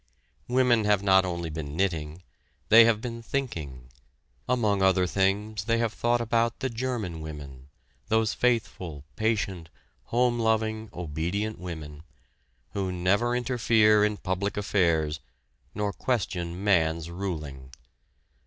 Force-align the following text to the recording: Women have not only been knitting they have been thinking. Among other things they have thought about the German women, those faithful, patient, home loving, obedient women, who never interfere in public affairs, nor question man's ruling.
Women 0.47 0.85
have 0.85 1.03
not 1.03 1.25
only 1.25 1.51
been 1.51 1.75
knitting 1.75 2.23
they 2.69 2.85
have 2.85 3.01
been 3.01 3.21
thinking. 3.21 3.89
Among 4.49 4.81
other 4.81 5.05
things 5.05 5.65
they 5.65 5.77
have 5.77 5.93
thought 5.93 6.19
about 6.19 6.59
the 6.59 6.71
German 6.71 7.21
women, 7.21 7.69
those 8.07 8.33
faithful, 8.33 9.03
patient, 9.15 9.69
home 10.05 10.39
loving, 10.39 10.89
obedient 10.91 11.59
women, 11.59 12.01
who 12.71 12.91
never 12.91 13.35
interfere 13.35 14.03
in 14.03 14.17
public 14.17 14.57
affairs, 14.57 15.19
nor 15.75 15.93
question 15.93 16.63
man's 16.63 17.11
ruling. 17.11 17.69